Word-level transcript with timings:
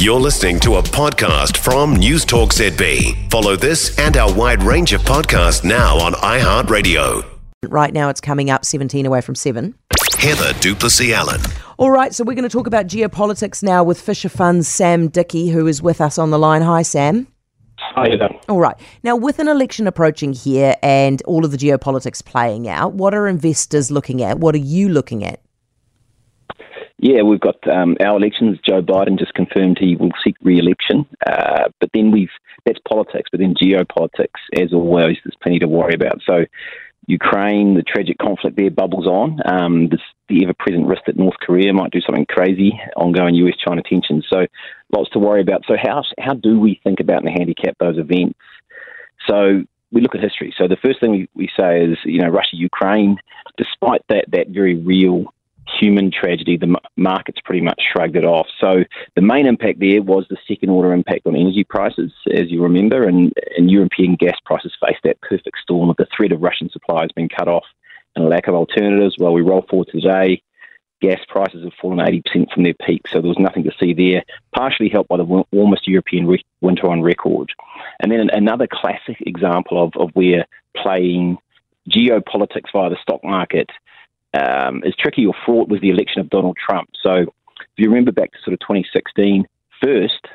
You're 0.00 0.18
listening 0.18 0.58
to 0.60 0.76
a 0.76 0.82
podcast 0.82 1.58
from 1.58 1.94
News 1.94 2.24
Talk 2.24 2.54
ZB. 2.54 3.30
Follow 3.30 3.54
this 3.54 3.98
and 3.98 4.16
our 4.16 4.32
wide 4.32 4.62
range 4.62 4.94
of 4.94 5.02
podcasts 5.02 5.62
now 5.62 5.98
on 5.98 6.14
iHeartRadio. 6.14 7.22
Right 7.68 7.92
now, 7.92 8.08
it's 8.08 8.22
coming 8.22 8.48
up 8.48 8.64
17 8.64 9.04
away 9.04 9.20
from 9.20 9.34
7. 9.34 9.74
Heather 10.16 10.58
du 10.60 10.74
Plessis-Allen. 10.74 11.42
All 11.76 11.90
right, 11.90 12.14
so 12.14 12.24
we're 12.24 12.32
going 12.32 12.48
to 12.48 12.48
talk 12.48 12.66
about 12.66 12.86
geopolitics 12.86 13.62
now 13.62 13.84
with 13.84 14.00
Fisher 14.00 14.30
Fund's 14.30 14.66
Sam 14.66 15.08
Dickie, 15.08 15.50
who 15.50 15.66
is 15.66 15.82
with 15.82 16.00
us 16.00 16.16
on 16.16 16.30
the 16.30 16.38
line. 16.38 16.62
Hi, 16.62 16.80
Sam. 16.80 17.26
Hi, 17.76 18.08
Heather. 18.08 18.30
All 18.48 18.58
right. 18.58 18.76
Now, 19.02 19.16
with 19.16 19.38
an 19.38 19.48
election 19.48 19.86
approaching 19.86 20.32
here 20.32 20.76
and 20.82 21.20
all 21.26 21.44
of 21.44 21.50
the 21.50 21.58
geopolitics 21.58 22.24
playing 22.24 22.68
out, 22.68 22.94
what 22.94 23.12
are 23.12 23.28
investors 23.28 23.90
looking 23.90 24.22
at? 24.22 24.38
What 24.38 24.54
are 24.54 24.58
you 24.58 24.88
looking 24.88 25.24
at? 25.24 25.42
Yeah, 27.02 27.22
we've 27.22 27.40
got 27.40 27.56
um, 27.66 27.96
our 28.04 28.18
elections. 28.18 28.58
Joe 28.62 28.82
Biden 28.82 29.18
just 29.18 29.32
confirmed 29.32 29.78
he 29.80 29.96
will 29.96 30.10
seek 30.22 30.36
re-election, 30.42 31.06
uh, 31.26 31.70
but 31.80 31.88
then 31.94 32.10
we've 32.10 32.28
that's 32.66 32.78
politics. 32.86 33.30
But 33.32 33.40
then 33.40 33.54
geopolitics, 33.54 34.38
as 34.54 34.74
always, 34.74 35.16
there's 35.24 35.36
plenty 35.42 35.58
to 35.60 35.66
worry 35.66 35.94
about. 35.94 36.20
So, 36.26 36.44
Ukraine, 37.06 37.72
the 37.72 37.82
tragic 37.82 38.18
conflict 38.18 38.58
there 38.58 38.70
bubbles 38.70 39.06
on. 39.06 39.40
Um, 39.46 39.88
this, 39.88 40.02
the 40.28 40.44
ever-present 40.44 40.86
risk 40.86 41.04
that 41.06 41.16
North 41.16 41.36
Korea 41.40 41.72
might 41.72 41.90
do 41.90 42.02
something 42.02 42.26
crazy. 42.26 42.78
Ongoing 42.96 43.34
U.S.-China 43.34 43.82
tensions. 43.82 44.26
So, 44.28 44.44
lots 44.94 45.08
to 45.12 45.18
worry 45.18 45.40
about. 45.40 45.62
So, 45.66 45.76
how 45.82 46.02
how 46.18 46.34
do 46.34 46.60
we 46.60 46.82
think 46.84 47.00
about 47.00 47.24
and 47.24 47.30
handicap 47.30 47.78
those 47.80 47.96
events? 47.96 48.38
So, 49.26 49.64
we 49.90 50.02
look 50.02 50.14
at 50.14 50.20
history. 50.20 50.54
So, 50.58 50.68
the 50.68 50.76
first 50.76 51.00
thing 51.00 51.12
we, 51.12 51.28
we 51.34 51.48
say 51.58 51.82
is, 51.82 51.96
you 52.04 52.20
know, 52.20 52.28
Russia, 52.28 52.56
Ukraine. 52.56 53.16
Despite 53.56 54.02
that 54.10 54.26
that 54.32 54.48
very 54.48 54.76
real 54.76 55.32
human 55.80 56.10
tragedy, 56.10 56.56
the 56.56 56.76
markets 56.96 57.40
pretty 57.44 57.62
much 57.62 57.80
shrugged 57.92 58.16
it 58.16 58.24
off. 58.24 58.46
So 58.60 58.84
the 59.16 59.22
main 59.22 59.46
impact 59.46 59.80
there 59.80 60.02
was 60.02 60.26
the 60.28 60.36
second 60.46 60.70
order 60.70 60.92
impact 60.92 61.26
on 61.26 61.36
energy 61.36 61.64
prices, 61.64 62.12
as 62.32 62.50
you 62.50 62.62
remember, 62.62 63.04
and, 63.04 63.32
and 63.56 63.70
European 63.70 64.16
gas 64.16 64.36
prices 64.44 64.72
faced 64.84 65.02
that 65.04 65.20
perfect 65.20 65.58
storm 65.62 65.90
of 65.90 65.96
the 65.96 66.06
threat 66.14 66.32
of 66.32 66.42
Russian 66.42 66.70
supplies 66.70 67.08
being 67.14 67.28
cut 67.28 67.48
off 67.48 67.64
and 68.14 68.24
a 68.24 68.28
lack 68.28 68.48
of 68.48 68.54
alternatives. 68.54 69.16
Well, 69.18 69.32
we 69.32 69.42
roll 69.42 69.64
forward 69.68 69.88
today. 69.90 70.42
Gas 71.00 71.20
prices 71.28 71.64
have 71.64 71.72
fallen 71.80 71.98
80% 71.98 72.52
from 72.52 72.64
their 72.64 72.74
peak, 72.74 73.08
so 73.08 73.20
there 73.20 73.28
was 73.28 73.38
nothing 73.38 73.64
to 73.64 73.72
see 73.80 73.94
there, 73.94 74.22
partially 74.54 74.90
helped 74.90 75.08
by 75.08 75.16
the 75.16 75.44
warmest 75.50 75.88
European 75.88 76.26
re- 76.26 76.44
winter 76.60 76.90
on 76.90 77.00
record. 77.00 77.50
And 78.00 78.12
then 78.12 78.28
another 78.30 78.66
classic 78.70 79.16
example 79.20 79.82
of, 79.82 79.92
of 79.96 80.10
where 80.12 80.44
playing 80.76 81.38
geopolitics 81.88 82.70
via 82.72 82.90
the 82.90 82.98
stock 83.00 83.24
market 83.24 83.70
um, 84.34 84.82
as 84.86 84.94
tricky 84.96 85.26
or 85.26 85.34
fraught 85.44 85.68
was 85.68 85.80
the 85.80 85.90
election 85.90 86.20
of 86.20 86.30
Donald 86.30 86.56
Trump. 86.56 86.90
So 87.02 87.14
if 87.14 87.66
you 87.76 87.88
remember 87.88 88.12
back 88.12 88.32
to 88.32 88.38
sort 88.44 88.54
of 88.54 88.60
2016, 88.60 89.46
first, 89.82 90.26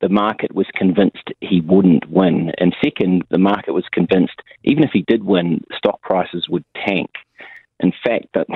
the 0.00 0.08
market 0.08 0.54
was 0.54 0.66
convinced 0.74 1.30
he 1.40 1.60
wouldn't 1.60 2.08
win. 2.10 2.52
And 2.58 2.74
second, 2.82 3.24
the 3.30 3.38
market 3.38 3.72
was 3.72 3.84
convinced 3.92 4.40
even 4.64 4.84
if 4.84 4.90
he 4.92 5.02
did 5.02 5.24
win, 5.24 5.62
stock 5.76 6.00
prices 6.02 6.48
would 6.48 6.64
tank. 6.86 7.10
In 7.80 7.92
fact, 8.04 8.26
that 8.34 8.46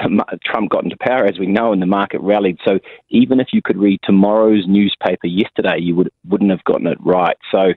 Trump 0.44 0.70
got 0.70 0.84
into 0.84 0.96
power, 1.00 1.24
as 1.24 1.38
we 1.38 1.46
know, 1.46 1.72
and 1.72 1.80
the 1.80 1.86
market 1.86 2.20
rallied. 2.20 2.58
So 2.66 2.78
even 3.08 3.40
if 3.40 3.48
you 3.52 3.62
could 3.62 3.78
read 3.78 4.00
tomorrow's 4.04 4.66
newspaper 4.66 5.26
yesterday, 5.26 5.78
you 5.80 5.94
would, 5.96 6.10
wouldn't 6.28 6.50
have 6.50 6.64
gotten 6.64 6.86
it 6.86 6.98
right. 7.00 7.36
So 7.50 7.72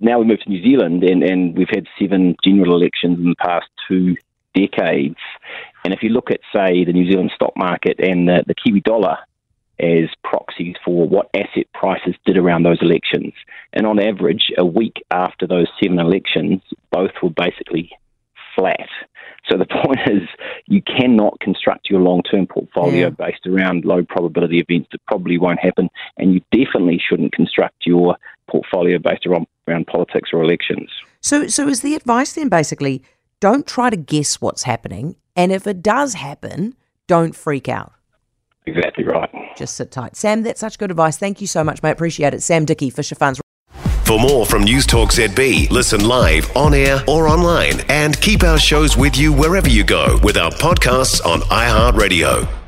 now 0.00 0.18
we 0.18 0.24
move 0.24 0.40
to 0.40 0.48
New 0.48 0.62
Zealand, 0.62 1.04
and, 1.04 1.22
and 1.22 1.56
we've 1.56 1.68
had 1.72 1.86
seven 2.00 2.34
general 2.42 2.74
elections 2.74 3.18
in 3.18 3.28
the 3.28 3.36
past 3.36 3.66
two 3.86 4.16
decades. 4.54 5.18
And 5.84 5.94
if 5.94 6.02
you 6.02 6.10
look 6.10 6.30
at, 6.30 6.40
say, 6.54 6.84
the 6.84 6.92
New 6.92 7.10
Zealand 7.10 7.32
stock 7.34 7.52
market 7.56 7.98
and 8.00 8.28
the, 8.28 8.44
the 8.46 8.54
Kiwi 8.54 8.80
dollar 8.80 9.16
as 9.78 10.10
proxies 10.22 10.74
for 10.84 11.08
what 11.08 11.30
asset 11.34 11.66
prices 11.72 12.14
did 12.26 12.36
around 12.36 12.64
those 12.64 12.82
elections, 12.82 13.32
and 13.72 13.86
on 13.86 13.98
average, 13.98 14.52
a 14.58 14.64
week 14.64 15.02
after 15.10 15.46
those 15.46 15.68
seven 15.82 15.98
elections, 15.98 16.60
both 16.90 17.12
were 17.22 17.30
basically 17.30 17.90
flat. 18.54 18.88
So 19.48 19.56
the 19.56 19.66
point 19.84 20.00
is, 20.06 20.28
you 20.66 20.82
cannot 20.82 21.40
construct 21.40 21.88
your 21.88 22.00
long-term 22.00 22.46
portfolio 22.46 23.08
yeah. 23.08 23.10
based 23.10 23.46
around 23.46 23.84
low 23.84 24.04
probability 24.04 24.58
events 24.58 24.88
that 24.92 25.04
probably 25.06 25.38
won't 25.38 25.60
happen, 25.60 25.88
and 26.18 26.34
you 26.34 26.40
definitely 26.52 27.00
shouldn't 27.08 27.32
construct 27.32 27.86
your 27.86 28.16
portfolio 28.48 28.98
based 28.98 29.26
around, 29.26 29.46
around 29.66 29.86
politics 29.86 30.30
or 30.32 30.42
elections. 30.42 30.90
So, 31.20 31.46
so 31.46 31.68
is 31.68 31.80
the 31.80 31.94
advice 31.94 32.34
then 32.34 32.48
basically 32.48 33.02
don't 33.40 33.66
try 33.66 33.88
to 33.88 33.96
guess 33.96 34.40
what's 34.40 34.64
happening. 34.64 35.16
And 35.40 35.52
if 35.52 35.66
it 35.66 35.80
does 35.80 36.12
happen, 36.12 36.74
don't 37.06 37.34
freak 37.34 37.66
out. 37.66 37.94
Exactly 38.66 39.04
right. 39.04 39.30
Just 39.56 39.74
sit 39.74 39.90
tight. 39.90 40.14
Sam, 40.14 40.42
that's 40.42 40.60
such 40.60 40.78
good 40.78 40.90
advice. 40.90 41.16
Thank 41.16 41.40
you 41.40 41.46
so 41.46 41.64
much, 41.64 41.82
mate. 41.82 41.92
Appreciate 41.92 42.34
it. 42.34 42.42
Sam 42.42 42.66
Dickie, 42.66 42.90
Fisher 42.90 43.14
Funds. 43.14 43.40
For 44.04 44.20
more 44.20 44.44
from 44.44 44.64
News 44.64 44.84
Talk 44.84 45.12
ZB, 45.12 45.70
listen 45.70 46.06
live, 46.06 46.54
on 46.54 46.74
air, 46.74 47.02
or 47.08 47.26
online, 47.26 47.80
and 47.88 48.20
keep 48.20 48.42
our 48.42 48.58
shows 48.58 48.98
with 48.98 49.16
you 49.16 49.32
wherever 49.32 49.70
you 49.70 49.82
go 49.82 50.18
with 50.22 50.36
our 50.36 50.50
podcasts 50.50 51.24
on 51.24 51.40
iHeartRadio. 51.40 52.59